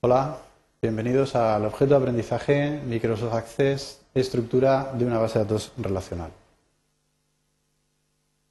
Hola, 0.00 0.36
bienvenidos 0.80 1.34
al 1.34 1.64
objeto 1.64 1.94
de 1.94 1.96
aprendizaje 1.96 2.80
Microsoft 2.86 3.34
Access, 3.34 4.00
estructura 4.14 4.92
de 4.94 5.04
una 5.04 5.18
base 5.18 5.40
de 5.40 5.44
datos 5.44 5.72
relacional. 5.76 6.30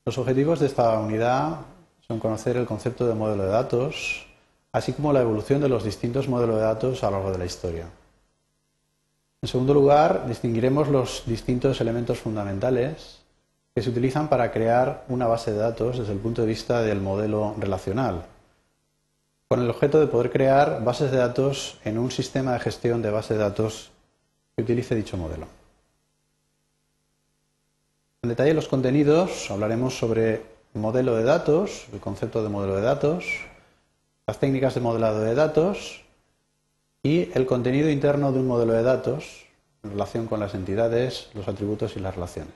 Los 0.04 0.18
objetivos 0.18 0.60
de 0.60 0.65
esta 0.65 0.99
unidad 0.99 1.60
son 2.05 2.19
conocer 2.19 2.58
el 2.58 2.65
concepto 2.65 3.08
de 3.08 3.13
modelo 3.13 3.44
de 3.44 3.49
datos, 3.49 4.28
así 4.73 4.91
como 4.91 5.13
la 5.13 5.22
evolución 5.22 5.62
de 5.62 5.69
los 5.69 5.86
distintos 5.86 6.28
modelos 6.28 6.58
de 6.58 6.63
datos 6.63 7.01
a 7.05 7.10
lo 7.10 7.15
largo 7.15 7.31
de 7.31 7.37
la 7.37 7.46
historia. 7.46 7.86
En 9.41 9.47
segundo 9.47 9.73
lugar, 9.73 10.27
distinguiremos 10.27 10.90
los 10.90 11.23
distintos 11.26 11.79
elementos 11.79 12.19
fundamentales 12.19 13.19
que 13.73 13.82
se 13.82 13.90
utilizan 13.90 14.27
para 14.27 14.51
crear 14.51 15.05
una 15.08 15.27
base 15.27 15.54
de 15.54 15.59
datos 15.59 16.00
desde 16.00 16.12
el 16.12 16.20
punto 16.20 16.41
de 16.41 16.50
vista 16.50 16.82
del 16.82 17.00
modelo 17.00 17.55
relacional, 17.58 18.26
con 19.48 19.62
el 19.62 19.70
objeto 19.70 20.00
de 20.00 20.08
poder 20.08 20.32
crear 20.32 20.84
bases 20.84 21.12
de 21.12 21.18
datos 21.18 21.80
en 21.86 21.98
un 21.98 22.12
sistema 22.12 22.54
de 22.54 22.60
gestión 22.60 23.02
de 23.02 23.12
bases 23.12 23.38
de 23.38 23.44
datos 23.44 23.92
que 24.55 24.64
utilice 24.64 24.96
dicho 24.96 25.16
modelo. 25.16 25.48
En 28.24 28.30
detalle 28.30 28.54
los 28.54 28.68
contenidos 28.68 29.50
hablaremos 29.50 29.98
sobre 29.98 30.41
modelo 30.74 31.16
de 31.16 31.24
datos, 31.24 31.88
el 31.94 32.00
concepto 32.00 32.44
de 32.44 32.50
modelo 32.50 32.76
de 32.76 32.82
datos, 32.82 33.26
las 34.26 34.40
técnicas 34.40 34.76
de 34.76 34.82
modelado 34.82 35.22
de 35.22 35.34
datos 35.34 36.04
y 37.02 37.32
el 37.34 37.46
contenido 37.46 37.90
interno 37.90 38.34
de 38.34 38.40
un 38.40 38.48
modelo 38.48 38.74
de 38.74 38.84
datos 38.84 39.46
en 39.84 39.91
relación 39.91 40.27
con 40.27 40.41
las 40.41 40.55
entidades, 40.55 41.30
los 41.34 41.48
atributos 41.48 41.96
y 41.96 42.02
las 42.02 42.16
relaciones. 42.16 42.54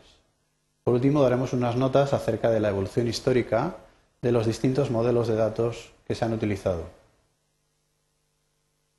Por 0.83 0.95
último, 0.95 1.21
daremos 1.21 1.53
unas 1.53 1.77
notas 1.77 2.13
acerca 2.13 2.49
de 2.49 2.59
la 2.59 2.69
evolución 2.69 3.07
histórica 3.07 3.77
de 4.21 4.31
los 4.31 4.45
distintos 4.45 4.91
modelos 4.91 5.27
de 5.27 5.35
datos 5.35 5.91
que 6.07 6.15
se 6.15 6.25
han 6.25 6.33
utilizado. 6.33 6.85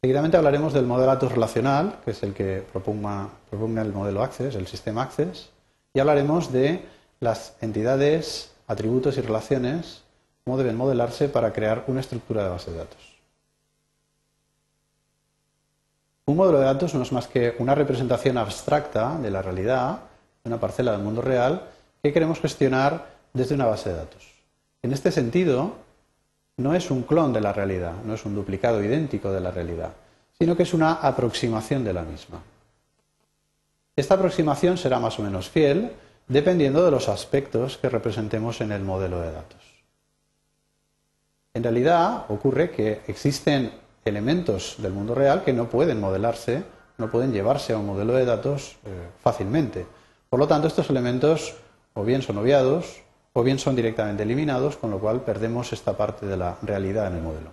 Seguidamente 0.00 0.36
hablaremos 0.36 0.72
del 0.72 0.86
modelo 0.86 1.10
de 1.10 1.14
datos 1.14 1.32
relacional, 1.32 2.00
que 2.04 2.10
es 2.10 2.22
el 2.22 2.34
que 2.34 2.64
proponga, 2.72 3.28
el 3.52 3.92
modelo 3.92 4.22
Access, 4.22 4.56
el 4.56 4.66
sistema 4.66 5.02
Access, 5.02 5.50
y 5.94 6.00
hablaremos 6.00 6.50
de 6.52 6.84
las 7.20 7.54
entidades, 7.60 8.52
atributos 8.66 9.16
y 9.16 9.20
relaciones, 9.20 10.02
cómo 10.44 10.58
deben 10.58 10.76
modelarse 10.76 11.28
para 11.28 11.52
crear 11.52 11.84
una 11.86 12.00
estructura 12.00 12.42
de 12.42 12.50
base 12.50 12.72
de 12.72 12.78
datos. 12.78 13.12
Un 16.26 16.36
modelo 16.36 16.58
de 16.58 16.64
datos 16.64 16.94
no 16.94 17.02
es 17.02 17.12
más 17.12 17.28
que 17.28 17.54
una 17.58 17.74
representación 17.74 18.38
abstracta 18.38 19.18
de 19.18 19.30
la 19.30 19.42
realidad 19.42 20.00
una 20.44 20.58
parcela 20.58 20.92
del 20.92 21.02
mundo 21.02 21.22
real 21.22 21.68
que 22.02 22.12
queremos 22.12 22.40
gestionar 22.40 23.06
desde 23.32 23.54
una 23.54 23.66
base 23.66 23.90
de 23.90 23.96
datos. 23.96 24.31
En 24.82 24.92
este 24.92 25.12
sentido, 25.12 25.76
no 26.56 26.74
es 26.74 26.90
un 26.90 27.02
clon 27.02 27.32
de 27.32 27.40
la 27.40 27.52
realidad, 27.52 27.94
no 28.04 28.14
es 28.14 28.24
un 28.24 28.34
duplicado 28.34 28.82
idéntico 28.82 29.30
de 29.30 29.40
la 29.40 29.52
realidad, 29.52 29.92
sino 30.38 30.56
que 30.56 30.64
es 30.64 30.74
una 30.74 30.94
aproximación 30.94 31.84
de 31.84 31.92
la 31.92 32.02
misma. 32.02 32.42
Esta 33.94 34.14
aproximación 34.14 34.76
será 34.76 34.98
más 34.98 35.18
o 35.18 35.22
menos 35.22 35.48
fiel 35.48 35.92
dependiendo 36.26 36.84
de 36.84 36.90
los 36.90 37.08
aspectos 37.08 37.78
que 37.78 37.88
representemos 37.88 38.60
en 38.60 38.72
el 38.72 38.82
modelo 38.82 39.20
de 39.20 39.32
datos. 39.32 39.60
En 41.54 41.62
realidad 41.62 42.24
ocurre 42.28 42.70
que 42.70 43.02
existen 43.06 43.70
elementos 44.04 44.76
del 44.78 44.92
mundo 44.92 45.14
real 45.14 45.44
que 45.44 45.52
no 45.52 45.68
pueden 45.68 46.00
modelarse, 46.00 46.64
no 46.98 47.10
pueden 47.10 47.32
llevarse 47.32 47.72
a 47.72 47.78
un 47.78 47.86
modelo 47.86 48.14
de 48.14 48.24
datos 48.24 48.78
eh, 48.84 48.88
fácilmente. 49.22 49.86
Por 50.28 50.40
lo 50.40 50.48
tanto, 50.48 50.66
estos 50.66 50.90
elementos 50.90 51.54
o 51.94 52.04
bien 52.04 52.22
son 52.22 52.38
obviados 52.38 53.02
o 53.32 53.42
bien 53.42 53.58
son 53.58 53.76
directamente 53.76 54.22
eliminados, 54.22 54.76
con 54.76 54.90
lo 54.90 54.98
cual 54.98 55.22
perdemos 55.22 55.72
esta 55.72 55.96
parte 55.96 56.26
de 56.26 56.36
la 56.36 56.58
realidad 56.62 57.06
en 57.08 57.16
el 57.16 57.22
modelo. 57.22 57.50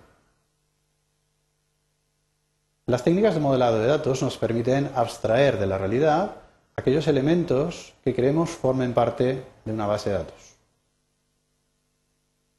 Las 2.86 3.04
técnicas 3.04 3.34
de 3.34 3.40
modelado 3.40 3.78
de 3.78 3.86
datos 3.86 4.22
nos 4.22 4.36
permiten 4.36 4.90
abstraer 4.94 5.58
de 5.58 5.66
la 5.66 5.78
realidad 5.78 6.36
aquellos 6.76 7.06
elementos 7.06 7.94
que 8.02 8.14
queremos 8.14 8.50
formen 8.50 8.94
parte 8.94 9.44
de 9.64 9.72
una 9.72 9.86
base 9.86 10.10
de 10.10 10.16
datos. 10.16 10.56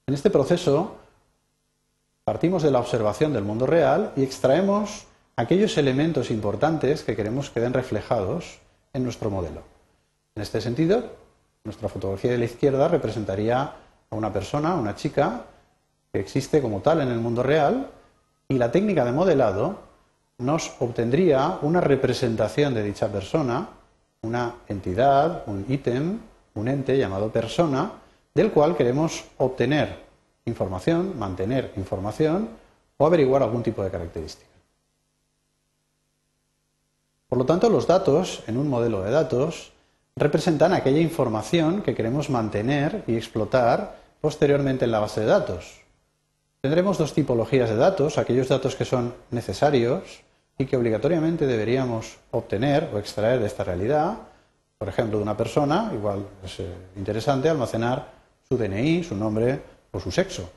En 0.07 0.13
este 0.13 0.29
proceso 0.29 0.97
partimos 2.23 2.63
de 2.63 2.71
la 2.71 2.79
observación 2.79 3.33
del 3.33 3.43
mundo 3.43 3.65
real 3.65 4.13
y 4.15 4.23
extraemos 4.23 5.05
aquellos 5.35 5.77
elementos 5.77 6.31
importantes 6.31 7.03
que 7.03 7.15
queremos 7.15 7.49
que 7.49 7.59
queden 7.59 7.73
reflejados 7.73 8.59
en 8.93 9.03
nuestro 9.03 9.29
modelo. 9.29 9.63
En 10.35 10.43
este 10.43 10.61
sentido, 10.61 11.15
nuestra 11.63 11.89
fotografía 11.89 12.31
de 12.31 12.37
la 12.37 12.45
izquierda 12.45 12.87
representaría 12.87 13.61
a 14.09 14.15
una 14.15 14.33
persona, 14.33 14.75
una 14.75 14.95
chica, 14.95 15.45
que 16.11 16.19
existe 16.19 16.61
como 16.61 16.81
tal 16.81 17.01
en 17.01 17.09
el 17.09 17.19
mundo 17.19 17.43
real, 17.43 17.89
y 18.47 18.57
la 18.57 18.71
técnica 18.71 19.05
de 19.05 19.11
modelado 19.11 19.79
nos 20.39 20.73
obtendría 20.79 21.59
una 21.61 21.81
representación 21.81 22.73
de 22.73 22.83
dicha 22.83 23.07
persona, 23.07 23.69
una 24.23 24.55
entidad, 24.67 25.43
un 25.47 25.65
ítem, 25.69 26.19
un 26.55 26.67
ente 26.67 26.97
llamado 26.97 27.31
persona, 27.31 27.91
del 28.33 28.51
cual 28.51 28.75
queremos 28.75 29.23
obtener 29.37 30.03
información, 30.45 31.17
mantener 31.17 31.71
información 31.77 32.49
o 32.97 33.05
averiguar 33.05 33.43
algún 33.43 33.63
tipo 33.63 33.83
de 33.83 33.91
característica. 33.91 34.49
Por 37.29 37.37
lo 37.37 37.45
tanto, 37.45 37.69
los 37.69 37.87
datos 37.87 38.43
en 38.47 38.57
un 38.57 38.67
modelo 38.67 39.01
de 39.03 39.11
datos 39.11 39.71
representan 40.15 40.73
aquella 40.73 40.99
información 40.99 41.81
que 41.81 41.95
queremos 41.95 42.29
mantener 42.29 43.03
y 43.07 43.15
explotar 43.15 43.99
posteriormente 44.19 44.85
en 44.85 44.91
la 44.91 44.99
base 44.99 45.21
de 45.21 45.27
datos. 45.27 45.81
Tendremos 46.61 46.97
dos 46.97 47.13
tipologías 47.13 47.69
de 47.69 47.75
datos, 47.75 48.17
aquellos 48.17 48.47
datos 48.47 48.75
que 48.75 48.85
son 48.85 49.15
necesarios 49.31 50.21
y 50.57 50.65
que 50.65 50.77
obligatoriamente 50.77 51.47
deberíamos 51.47 52.17
obtener 52.29 52.89
o 52.93 52.99
extraer 52.99 53.39
de 53.39 53.47
esta 53.47 53.63
realidad, 53.63 54.17
por 54.77 54.87
ejemplo, 54.87 55.17
de 55.17 55.23
una 55.23 55.37
persona, 55.37 55.91
igual 55.93 56.25
es 56.43 56.59
eh, 56.59 56.67
interesante 56.97 57.49
almacenar 57.49 58.11
su 58.47 58.57
DNI, 58.57 59.03
su 59.03 59.15
nombre 59.15 59.61
o 59.91 59.99
su 59.99 60.11
sexo. 60.11 60.49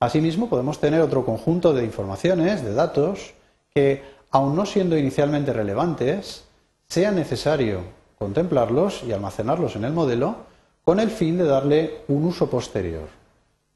Asimismo, 0.00 0.48
podemos 0.48 0.80
tener 0.80 1.00
otro 1.00 1.24
conjunto 1.24 1.72
de 1.72 1.84
informaciones, 1.84 2.64
de 2.64 2.74
datos, 2.74 3.34
que, 3.74 4.02
aun 4.30 4.56
no 4.56 4.66
siendo 4.66 4.96
inicialmente 4.96 5.52
relevantes, 5.52 6.44
sea 6.88 7.12
necesario 7.12 7.82
contemplarlos 8.22 9.02
y 9.02 9.10
almacenarlos 9.10 9.74
en 9.74 9.84
el 9.84 9.92
modelo 9.92 10.36
con 10.84 11.00
el 11.00 11.10
fin 11.10 11.36
de 11.38 11.44
darle 11.44 12.02
un 12.06 12.24
uso 12.24 12.48
posterior. 12.48 13.08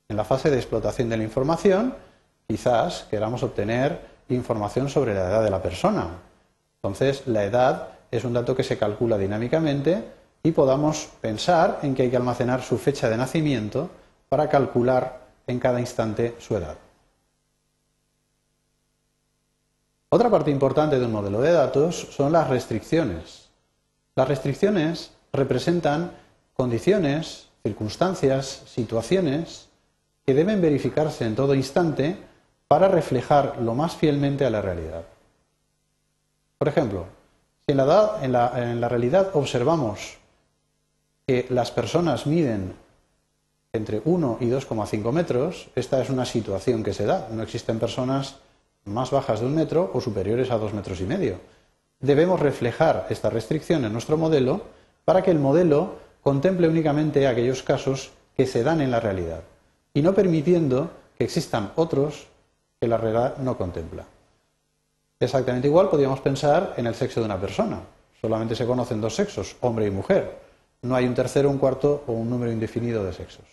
En 0.09 0.17
la 0.17 0.23
fase 0.23 0.51
de 0.51 0.57
explotación 0.57 1.09
de 1.09 1.17
la 1.17 1.25
información, 1.25 1.95
quizás 2.47 3.09
queramos 3.11 3.43
obtener 3.43 4.01
información 4.29 4.89
sobre 4.89 5.15
la 5.15 5.25
edad 5.25 5.43
de 5.43 5.51
la 5.51 5.61
persona. 5.61 6.07
Entonces, 6.77 7.27
la 7.27 7.43
edad 7.43 7.89
es 8.13 8.23
un 8.23 8.35
dato 8.35 8.55
que 8.55 8.63
se 8.63 8.79
calcula 8.79 9.19
dinámicamente 9.19 10.05
y 10.45 10.53
podamos 10.53 11.09
pensar 11.21 11.81
en 11.83 11.97
que 11.97 12.03
hay 12.03 12.11
que 12.11 12.17
almacenar 12.17 12.63
su 12.63 12.79
fecha 12.79 13.11
de 13.11 13.17
nacimiento 13.17 13.91
para 14.29 14.49
calcular 14.49 15.23
en 15.49 15.59
cada 15.59 15.81
instante 15.81 16.37
su 16.39 16.57
edad. 16.57 16.77
Otra 20.09 20.31
parte 20.31 20.53
importante 20.53 21.01
de 21.01 21.05
un 21.05 21.11
modelo 21.11 21.41
de 21.41 21.51
datos 21.51 21.97
son 22.13 22.31
las 22.31 22.49
restricciones. 22.49 23.46
Las 24.17 24.29
restricciones 24.29 25.11
representan 25.31 26.13
condiciones, 26.55 27.51
circunstancias, 27.63 28.63
situaciones 28.67 29.69
que 30.25 30.33
deben 30.33 30.63
verificarse 30.63 31.27
en 31.27 31.37
todo 31.37 31.55
instante 31.55 32.17
para 32.67 32.89
reflejar 32.89 33.61
lo 33.61 33.75
más 33.75 33.95
fielmente 33.95 34.47
a 34.47 34.51
la 34.51 34.63
realidad. 34.63 35.05
Por 36.57 36.67
ejemplo, 36.67 37.05
si 37.67 37.73
en 37.73 38.33
la, 38.33 38.89
realidad 38.89 39.31
observamos 39.35 40.17
que 41.27 41.47
las 41.51 41.71
personas 41.71 42.27
miden 42.27 42.75
entre 43.75 44.01
1 44.03 44.39
y 44.41 44.47
2,5 44.47 45.13
metros, 45.13 45.69
esta 45.75 46.01
es 46.01 46.09
una 46.09 46.25
situación 46.25 46.83
que 46.83 46.95
se 46.95 47.05
da. 47.05 47.29
No 47.31 47.43
existen 47.43 47.79
personas 47.79 48.37
más 48.87 49.11
bajas 49.11 49.41
de 49.41 49.47
un 49.47 49.55
metro 49.55 49.91
o 49.93 50.01
superiores 50.01 50.51
a 50.51 50.57
dos 50.57 50.73
metros 50.73 51.03
y 51.03 51.05
medio 51.05 51.56
debemos 52.01 52.41
reflejar 52.41 53.07
esta 53.11 53.31
restricción 53.31 53.85
en 53.85 53.93
nuestro 53.93 54.17
modelo 54.17 54.63
para 55.05 55.23
que 55.23 55.31
el 55.31 55.39
modelo 55.39 55.97
contemple 56.23 56.69
únicamente 56.69 57.27
aquellos 57.27 57.63
casos 57.63 58.11
que 58.37 58.47
se 58.47 58.63
dan 58.63 58.81
en 58.81 58.91
la 58.91 59.01
realidad 59.01 59.43
y 59.95 60.03
no 60.03 60.15
permitiendo 60.15 60.91
que 61.17 61.25
existan 61.25 61.73
otros 61.77 62.27
que 62.81 62.89
la 62.89 62.99
realidad 62.99 63.39
no 63.39 63.57
contempla. 63.57 64.05
Exactamente 65.19 65.69
igual 65.69 65.89
podríamos 65.89 66.21
pensar 66.21 66.75
en 66.77 66.87
el 66.87 66.95
sexo 66.95 67.21
de 67.21 67.27
una 67.27 67.41
persona. 67.41 67.81
Solamente 68.21 68.55
se 68.55 68.67
conocen 68.67 69.01
dos 69.01 69.15
sexos, 69.15 69.57
hombre 69.63 69.87
y 69.87 69.91
mujer. 69.91 70.39
No 70.83 70.95
hay 70.95 71.07
un 71.07 71.15
tercero, 71.15 71.49
un 71.49 71.59
cuarto 71.59 72.05
o 72.07 72.13
un 72.13 72.29
número 72.29 72.53
indefinido 72.53 73.03
de 73.03 73.15
sexos. 73.15 73.47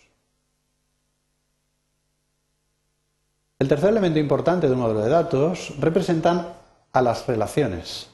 El 3.58 3.68
tercer 3.68 3.90
elemento 3.90 4.18
importante 4.18 4.66
de 4.66 4.74
un 4.74 4.80
modelo 4.80 5.00
de 5.00 5.08
datos 5.08 5.72
representan 5.80 6.48
a 6.92 7.00
las 7.00 7.26
relaciones. 7.26 8.10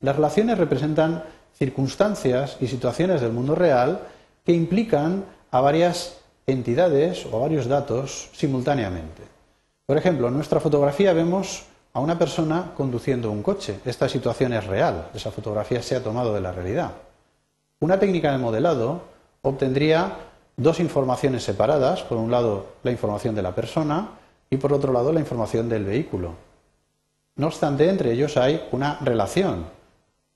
Las 0.00 0.14
relaciones 0.14 0.58
representan 0.58 1.24
circunstancias 1.54 2.56
y 2.60 2.68
situaciones 2.68 3.20
del 3.20 3.32
mundo 3.32 3.56
real 3.56 4.00
que 4.44 4.52
implican 4.52 5.24
a 5.50 5.60
varias 5.60 6.20
entidades 6.46 7.26
o 7.26 7.36
a 7.36 7.40
varios 7.40 7.66
datos 7.66 8.30
simultáneamente. 8.32 9.22
Por 9.86 9.96
ejemplo, 9.96 10.28
en 10.28 10.34
nuestra 10.34 10.60
fotografía 10.60 11.12
vemos 11.12 11.64
a 11.92 12.00
una 12.00 12.16
persona 12.16 12.72
conduciendo 12.76 13.32
un 13.32 13.42
coche. 13.42 13.80
Esta 13.84 14.08
situación 14.08 14.52
es 14.52 14.66
real, 14.66 15.08
esa 15.14 15.32
fotografía 15.32 15.82
se 15.82 15.96
ha 15.96 16.02
tomado 16.02 16.32
de 16.32 16.42
la 16.42 16.52
realidad. 16.52 16.92
Una 17.80 17.98
técnica 17.98 18.30
de 18.30 18.38
modelado 18.38 19.02
obtendría 19.42 20.12
dos 20.56 20.78
informaciones 20.78 21.42
separadas, 21.42 22.02
por 22.02 22.18
un 22.18 22.30
lado 22.30 22.66
la 22.82 22.92
información 22.92 23.34
de 23.34 23.42
la 23.42 23.54
persona 23.54 24.10
y 24.48 24.58
por 24.58 24.72
otro 24.72 24.92
lado 24.92 25.12
la 25.12 25.20
información 25.20 25.68
del 25.68 25.84
vehículo. 25.84 26.34
No 27.36 27.48
obstante, 27.48 27.88
entre 27.88 28.12
ellos 28.12 28.36
hay 28.36 28.66
una 28.72 28.98
relación. 29.00 29.77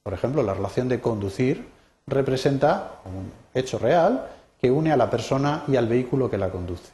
Por 0.02 0.14
ejemplo, 0.14 0.42
la 0.42 0.54
relación 0.54 0.88
de 0.88 1.00
conducir 1.00 1.68
representa 2.06 3.00
un 3.04 3.32
hecho 3.54 3.78
real 3.78 4.28
que 4.60 4.70
une 4.70 4.92
a 4.92 4.96
la 4.96 5.10
persona 5.10 5.64
y 5.68 5.76
al 5.76 5.88
vehículo 5.88 6.30
que 6.30 6.38
la 6.38 6.50
conduce. 6.50 6.90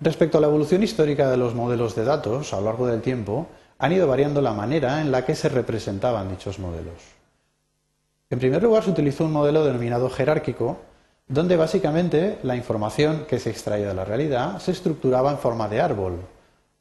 Respecto 0.00 0.38
a 0.38 0.40
la 0.40 0.48
evolución 0.48 0.82
histórica 0.82 1.30
de 1.30 1.36
los 1.36 1.54
modelos 1.54 1.94
de 1.94 2.04
datos 2.04 2.52
a 2.52 2.56
lo 2.56 2.66
largo 2.66 2.86
del 2.86 3.02
tiempo, 3.02 3.46
han 3.78 3.92
ido 3.92 4.08
variando 4.08 4.40
la 4.40 4.52
manera 4.52 5.00
en 5.00 5.12
la 5.12 5.24
que 5.24 5.34
se 5.34 5.48
representaban 5.48 6.28
dichos 6.28 6.58
modelos. 6.58 6.94
En 8.30 8.38
primer 8.38 8.62
lugar, 8.62 8.82
se 8.82 8.90
utilizó 8.90 9.24
un 9.24 9.32
modelo 9.32 9.64
denominado 9.64 10.08
jerárquico, 10.10 10.78
donde 11.28 11.56
básicamente 11.56 12.38
la 12.42 12.56
información 12.56 13.26
que 13.28 13.38
se 13.38 13.50
extraía 13.50 13.88
de 13.88 13.94
la 13.94 14.04
realidad 14.04 14.58
se 14.58 14.72
estructuraba 14.72 15.30
en 15.30 15.38
forma 15.38 15.68
de 15.68 15.80
árbol, 15.80 16.18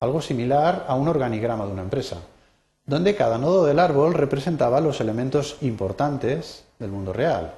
algo 0.02 0.22
similar 0.22 0.86
a 0.90 0.96
un 0.96 1.08
organigrama 1.08 1.66
de 1.66 1.72
una 1.72 1.84
empresa, 1.84 2.18
donde 2.86 3.16
cada 3.16 3.38
nodo 3.38 3.66
del 3.66 3.80
árbol 3.80 4.14
representaba 4.14 4.82
los 4.82 5.00
elementos 5.00 5.56
importantes 5.62 6.66
del 6.78 6.92
mundo 6.92 7.14
real. 7.14 7.54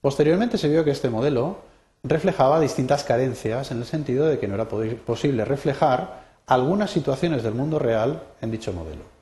Posteriormente 0.00 0.58
se 0.58 0.68
vio 0.68 0.84
que 0.84 0.90
este 0.90 1.10
modelo 1.10 1.58
reflejaba 2.02 2.58
distintas 2.58 3.04
carencias 3.04 3.70
en 3.70 3.78
el 3.78 3.86
sentido 3.86 4.26
de 4.26 4.40
que 4.40 4.48
no 4.48 4.56
era 4.56 4.68
posible 4.68 5.44
reflejar 5.44 6.24
algunas 6.46 6.90
situaciones 6.90 7.44
del 7.44 7.54
mundo 7.54 7.78
real 7.78 8.20
en 8.42 8.50
dicho 8.50 8.72
modelo 8.72 9.14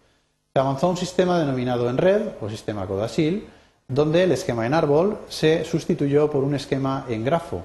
se 0.54 0.60
avanzó 0.60 0.87
a 0.87 0.90
un 0.90 0.99
sistema 0.99 1.38
denominado 1.38 1.88
en 1.88 1.96
red 1.96 2.22
o 2.43 2.50
sistema 2.50 2.87
Codasil, 2.87 3.49
donde 3.88 4.25
el 4.25 4.32
esquema 4.32 4.66
en 4.66 4.75
árbol 4.75 5.16
se 5.28 5.64
sustituyó 5.64 6.31
por 6.31 6.44
un 6.44 6.54
esquema 6.54 7.06
en 7.08 7.25
grafo, 7.25 7.62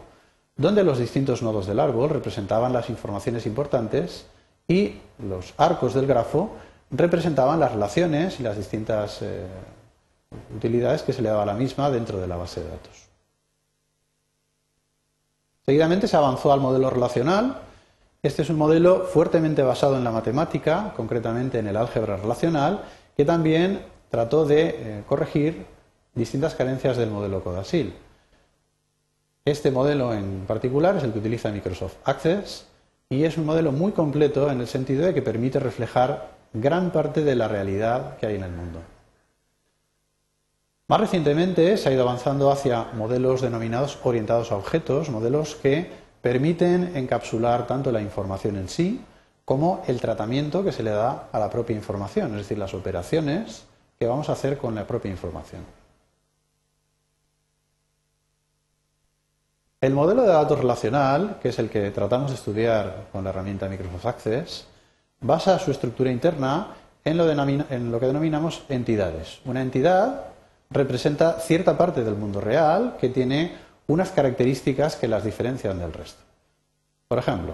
donde 0.57 0.83
los 0.83 0.98
distintos 0.98 1.42
nodos 1.42 1.68
del 1.68 1.80
árbol 1.80 2.09
representaban 2.09 2.74
las 2.74 2.89
informaciones 2.89 3.45
importantes 3.45 4.25
y 4.68 4.95
los 5.19 5.54
arcos 5.57 5.94
del 5.94 6.07
grafo 6.07 6.51
representaban 6.92 7.59
las 7.59 7.71
relaciones 7.71 8.39
y 8.39 8.44
las 8.44 8.57
distintas 8.57 9.21
eh, 9.21 9.45
utilidades 10.56 11.04
que 11.04 11.13
se 11.13 11.21
le 11.21 11.30
daba 11.30 11.44
a 11.44 11.45
la 11.45 11.54
misma 11.54 11.89
dentro 11.89 12.18
de 12.18 12.27
la 12.27 12.38
base 12.38 12.62
de 12.62 12.69
datos. 12.69 13.07
Seguidamente 15.65 16.07
se 16.07 16.18
avanzó 16.18 16.51
al 16.51 16.62
modelo 16.62 16.89
relacional, 16.89 17.62
este 18.24 18.42
es 18.42 18.50
un 18.50 18.57
modelo 18.57 19.06
fuertemente 19.06 19.62
basado 19.62 19.95
en 19.95 20.04
la 20.04 20.12
matemática, 20.12 20.94
concretamente 20.95 21.59
en 21.59 21.68
el 21.68 21.77
álgebra 21.77 22.18
relacional, 22.18 22.83
que 23.15 23.25
también 23.25 23.86
trató 24.09 24.45
de 24.45 24.69
eh, 24.69 25.04
corregir 25.07 25.65
distintas 26.15 26.56
carencias 26.56 26.98
del 26.98 27.12
modelo 27.12 27.44
Codasil. 27.44 27.94
Este 29.47 29.71
modelo 29.71 30.13
en 30.13 30.44
particular 30.45 30.97
es 30.97 31.05
el 31.05 31.13
que 31.13 31.19
utiliza 31.19 31.49
Microsoft 31.51 31.95
Access 32.03 32.65
y 33.09 33.23
es 33.23 33.38
un 33.38 33.45
modelo 33.45 33.71
muy 33.71 33.94
completo 33.94 34.51
en 34.51 34.59
el 34.59 34.67
sentido 34.67 35.05
de 35.05 35.13
que 35.13 35.21
permite 35.21 35.57
reflejar 35.57 36.31
gran 36.51 36.91
parte 36.91 37.23
de 37.23 37.33
la 37.33 37.47
realidad 37.47 38.17
que 38.17 38.25
hay 38.25 38.35
en 38.35 38.44
el 38.44 38.51
mundo. 38.51 38.81
Más 40.89 40.99
recientemente 40.99 41.77
se 41.77 41.88
ha 41.88 41.94
ido 41.94 42.01
avanzando 42.01 42.51
hacia 42.51 42.88
modelos 42.91 43.39
denominados 43.39 43.97
orientados 44.03 44.51
a 44.51 44.57
objetos, 44.57 45.09
modelos 45.09 45.55
que 45.55 45.91
permiten 46.21 46.97
encapsular 46.97 47.67
tanto 47.67 47.94
la 47.94 48.01
información 48.01 48.57
en 48.57 48.67
sí 48.67 48.99
como 49.45 49.81
el 49.88 50.01
tratamiento 50.01 50.61
que 50.61 50.73
se 50.73 50.83
le 50.83 50.91
da 50.91 51.29
a 51.31 51.39
la 51.39 51.49
propia 51.49 51.77
información, 51.77 52.31
es 52.31 52.39
decir, 52.39 52.57
las 52.57 52.73
operaciones 52.73 53.63
que 53.97 54.07
vamos 54.07 54.27
a 54.27 54.33
hacer 54.33 54.57
con 54.57 54.75
la 54.75 54.85
propia 54.85 55.09
información. 55.09 55.61
El 59.79 59.94
modelo 59.94 60.24
de 60.24 60.29
datos 60.29 60.57
relacional, 60.57 61.38
que 61.39 61.50
es 61.50 61.59
el 61.59 61.69
que 61.69 61.91
tratamos 61.91 62.31
de 62.31 62.35
estudiar 62.35 63.09
con 63.12 63.24
la 63.24 63.29
herramienta 63.29 63.69
Microsoft 63.69 64.07
Access, 64.07 64.65
basa 65.21 65.59
su 65.59 65.69
estructura 65.69 66.12
interna 66.12 66.69
en 67.06 67.15
lo, 67.15 68.00
que 68.00 68.07
denominamos 68.07 68.63
entidades. 68.69 69.39
Una 69.45 69.62
entidad 69.62 70.25
representa 70.71 71.33
cierta 71.33 71.77
parte 71.77 72.03
del 72.03 72.15
mundo 72.15 72.41
real 72.41 72.97
que 73.00 73.09
tiene 73.09 73.56
unas 73.85 74.09
características 74.09 74.95
que 74.95 75.07
las 75.07 75.24
diferencian 75.24 75.77
del 75.77 75.94
resto. 75.94 76.23
Por 77.07 77.19
ejemplo, 77.19 77.53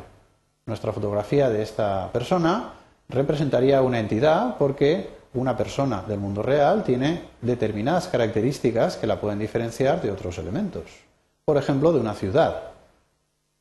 nuestra 0.66 0.94
fotografía 0.94 1.50
de 1.50 1.62
esta 1.62 2.10
persona 2.14 2.72
representaría 3.10 3.82
una 3.82 4.00
entidad 4.00 4.56
porque 4.58 5.10
una 5.34 5.58
persona 5.58 6.04
del 6.08 6.20
mundo 6.20 6.42
real 6.42 6.86
tiene 6.86 7.22
determinadas 7.42 8.08
características 8.08 8.96
que 8.96 9.08
la 9.08 9.20
pueden 9.20 9.40
diferenciar 9.40 10.02
de 10.02 10.10
otros 10.10 10.38
elementos. 10.38 10.84
Por 11.46 11.58
ejemplo, 11.58 11.92
de 11.92 12.00
una 12.00 12.14
ciudad. 12.14 12.72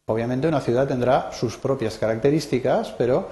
Obviamente 0.06 0.46
una 0.46 0.60
ciudad 0.60 0.86
tendrá 0.86 1.32
sus 1.32 1.56
propias 1.56 1.98
características, 1.98 2.90
pero 2.92 3.28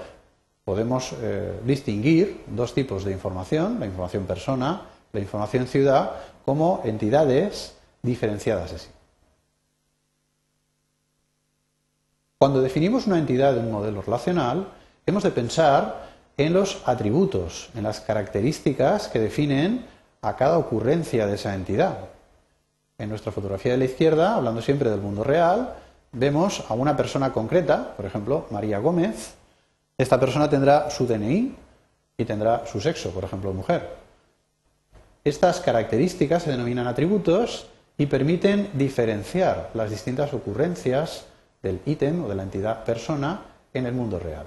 podemos 0.64 1.12
eh, 1.20 1.60
distinguir 1.64 2.44
dos 2.48 2.74
tipos 2.74 3.04
de 3.04 3.12
información, 3.12 3.78
la 3.78 3.86
información 3.86 4.24
persona, 4.24 4.82
la 5.12 5.20
información 5.20 5.66
ciudad, 5.66 6.12
como 6.44 6.80
entidades 6.84 7.76
diferenciadas 8.02 8.72
de 8.72 8.78
sí. 8.78 8.88
Cuando 12.38 12.62
definimos 12.62 13.06
una 13.06 13.18
entidad 13.18 13.52
de 13.52 13.60
un 13.60 13.70
modelo 13.70 14.00
relacional, 14.00 14.68
hemos 15.06 15.22
de 15.22 15.30
pensar 15.30 16.08
en 16.36 16.54
los 16.54 16.82
atributos, 16.86 17.68
en 17.74 17.82
las 17.82 18.00
características 18.00 19.08
que 19.08 19.20
definen 19.20 19.84
a 20.22 20.36
cada 20.36 20.56
ocurrencia 20.58 21.26
de 21.26 21.34
esa 21.34 21.54
entidad. 21.54 21.98
En 23.00 23.08
nuestra 23.08 23.32
fotografía 23.32 23.72
de 23.72 23.78
la 23.78 23.86
izquierda, 23.86 24.34
hablando 24.34 24.60
siempre 24.60 24.90
del 24.90 25.00
mundo 25.00 25.24
real, 25.24 25.72
vemos 26.12 26.62
a 26.68 26.74
una 26.74 26.98
persona 26.98 27.32
concreta, 27.32 27.94
por 27.96 28.04
ejemplo, 28.04 28.46
María 28.50 28.78
Gómez. 28.78 29.36
Esta 29.96 30.20
persona 30.20 30.50
tendrá 30.50 30.90
su 30.90 31.06
DNI 31.06 31.56
y 32.18 32.24
tendrá 32.26 32.66
su 32.66 32.78
sexo, 32.78 33.08
por 33.08 33.24
ejemplo, 33.24 33.54
mujer. 33.54 33.88
Estas 35.24 35.60
características 35.60 36.42
se 36.42 36.50
denominan 36.50 36.86
atributos 36.86 37.68
y 37.96 38.04
permiten 38.04 38.68
diferenciar 38.74 39.70
las 39.72 39.88
distintas 39.88 40.34
ocurrencias 40.34 41.24
del 41.62 41.80
ítem 41.86 42.22
o 42.22 42.28
de 42.28 42.34
la 42.34 42.42
entidad 42.42 42.84
persona 42.84 43.44
en 43.72 43.86
el 43.86 43.94
mundo 43.94 44.18
real. 44.18 44.44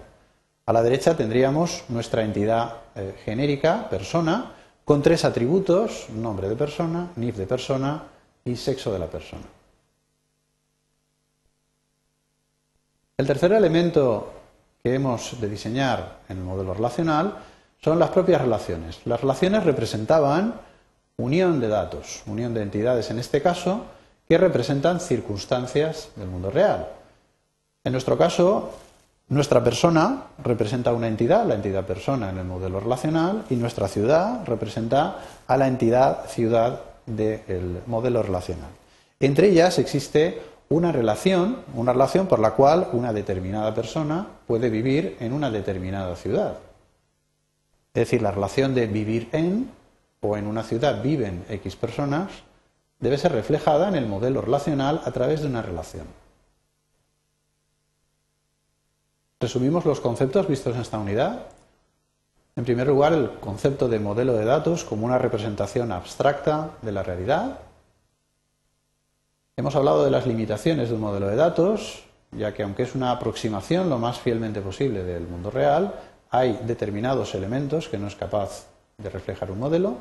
A 0.67 0.73
la 0.73 0.83
derecha 0.83 1.17
tendríamos 1.17 1.85
nuestra 1.89 2.23
entidad 2.23 2.73
eh, 2.93 3.15
genérica, 3.25 3.89
persona, 3.89 4.51
con 4.85 5.01
tres 5.01 5.25
atributos, 5.25 6.07
nombre 6.11 6.47
de 6.47 6.55
persona, 6.55 7.09
NIF 7.15 7.37
de 7.37 7.47
persona 7.47 8.12
y 8.45 8.55
sexo 8.55 8.91
de 8.91 8.99
la 8.99 9.07
persona. 9.07 9.43
El 13.17 13.27
tercer 13.27 13.53
elemento 13.53 14.33
que 14.83 14.95
hemos 14.95 15.39
de 15.39 15.47
diseñar 15.47 16.19
en 16.27 16.39
el 16.39 16.43
modelo 16.43 16.73
relacional 16.73 17.37
son 17.81 17.99
las 17.99 18.09
propias 18.09 18.41
relaciones. 18.41 18.99
Las 19.05 19.21
relaciones 19.21 19.63
representaban 19.63 20.55
unión 21.17 21.59
de 21.59 21.67
datos, 21.67 22.23
unión 22.25 22.53
de 22.53 22.63
entidades 22.63 23.09
en 23.11 23.19
este 23.19 23.41
caso, 23.41 23.85
que 24.27 24.37
representan 24.37 24.99
circunstancias 24.99 26.09
del 26.15 26.27
mundo 26.27 26.49
real. 26.49 26.87
En 27.83 27.91
nuestro 27.91 28.17
caso, 28.17 28.71
nuestra 29.27 29.63
persona 29.63 30.23
representa 30.43 30.93
una 30.93 31.07
entidad, 31.07 31.45
la 31.45 31.55
entidad 31.55 31.85
persona 31.85 32.29
en 32.29 32.37
el 32.37 32.45
modelo 32.45 32.79
relacional, 32.79 33.45
y 33.49 33.55
nuestra 33.55 33.87
ciudad 33.87 34.45
representa 34.45 35.17
a 35.47 35.57
la 35.57 35.67
entidad 35.67 36.25
ciudad 36.27 36.81
del 37.05 37.81
modelo 37.87 38.23
relacional. 38.23 38.69
Entre 39.19 39.49
ellas 39.49 39.79
existe 39.79 40.41
una 40.69 40.91
relación, 40.91 41.59
una 41.75 41.93
relación 41.93 42.27
por 42.27 42.39
la 42.39 42.51
cual 42.51 42.89
una 42.93 43.13
determinada 43.13 43.73
persona 43.73 44.27
puede 44.47 44.69
vivir 44.69 45.17
en 45.19 45.33
una 45.33 45.51
determinada 45.51 46.15
ciudad. 46.15 46.57
Es 47.93 47.99
decir, 47.99 48.21
la 48.21 48.31
relación 48.31 48.73
de 48.73 48.87
vivir 48.87 49.29
en 49.31 49.69
o 50.21 50.37
en 50.37 50.47
una 50.47 50.63
ciudad 50.63 51.03
viven 51.03 51.45
X 51.49 51.75
personas 51.75 52.31
debe 52.99 53.17
ser 53.17 53.33
reflejada 53.33 53.89
en 53.89 53.95
el 53.95 54.07
modelo 54.07 54.41
relacional 54.41 55.01
a 55.05 55.11
través 55.11 55.41
de 55.41 55.47
una 55.47 55.61
relación. 55.61 56.07
Resumimos 59.39 59.85
los 59.85 59.99
conceptos 59.99 60.47
vistos 60.47 60.73
en 60.73 60.81
esta 60.81 60.97
unidad. 60.97 61.47
En 62.55 62.65
primer 62.65 62.87
lugar, 62.87 63.13
el 63.13 63.31
concepto 63.39 63.87
de 63.87 63.99
modelo 63.99 64.33
de 64.33 64.45
datos 64.45 64.83
como 64.83 65.05
una 65.05 65.17
representación 65.17 65.91
abstracta 65.91 66.69
de 66.83 66.91
la 66.91 67.01
realidad. 67.01 67.59
Hemos 69.57 69.75
hablado 69.75 70.05
de 70.05 70.11
las 70.11 70.27
limitaciones 70.27 70.89
de 70.89 70.95
un 70.95 71.01
modelo 71.01 71.27
de 71.27 71.35
datos, 71.35 72.03
ya 72.31 72.53
que 72.53 72.61
aunque 72.61 72.83
es 72.83 72.93
una 72.93 73.11
aproximación 73.11 73.89
lo 73.89 73.97
más 73.97 74.19
fielmente 74.19 74.61
posible 74.61 75.03
del 75.03 75.27
mundo 75.27 75.49
real, 75.49 75.95
hay 76.29 76.59
determinados 76.65 77.33
elementos 77.33 77.89
que 77.89 77.97
no 77.97 78.07
es 78.07 78.15
capaz 78.15 78.67
de 78.99 79.09
reflejar 79.09 79.49
un 79.49 79.59
modelo. 79.59 79.97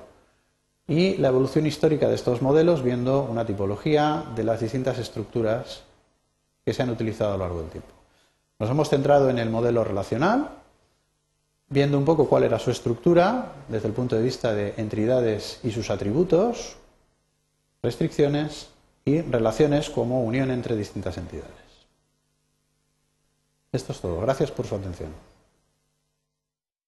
Y 0.86 1.16
la 1.16 1.28
evolución 1.28 1.66
histórica 1.66 2.08
de 2.08 2.16
estos 2.16 2.42
modelos 2.42 2.82
viendo 2.82 3.22
una 3.22 3.46
tipología 3.46 4.24
de 4.34 4.44
las 4.44 4.60
distintas 4.60 4.98
estructuras 4.98 5.84
que 6.66 6.74
se 6.74 6.82
han 6.82 6.90
utilizado 6.90 7.32
a 7.32 7.36
lo 7.38 7.44
largo 7.44 7.60
del 7.60 7.70
tiempo. 7.70 7.92
Nos 8.58 8.68
hemos 8.68 8.90
centrado 8.90 9.30
en 9.30 9.38
el 9.38 9.48
modelo 9.48 9.84
relacional, 9.84 10.61
viendo 11.72 11.96
un 11.96 12.04
poco 12.04 12.28
cuál 12.28 12.44
era 12.44 12.58
su 12.58 12.70
estructura 12.70 13.52
desde 13.68 13.88
el 13.88 13.94
punto 13.94 14.14
de 14.14 14.22
vista 14.22 14.52
de 14.52 14.74
entidades 14.76 15.58
y 15.62 15.70
sus 15.70 15.90
atributos, 15.90 16.76
restricciones 17.82 18.68
y 19.04 19.22
relaciones 19.22 19.88
como 19.88 20.22
unión 20.22 20.50
entre 20.50 20.76
distintas 20.76 21.16
entidades. 21.16 21.50
Esto 23.72 23.92
es 23.92 24.00
todo. 24.00 24.20
Gracias 24.20 24.50
por 24.50 24.66
su 24.66 24.74
atención. 24.74 25.10